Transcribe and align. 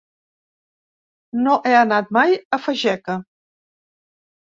No 1.47 1.53
he 1.69 1.73
anat 1.79 2.09
mai 2.17 2.33
a 2.57 2.59
Fageca. 2.69 3.19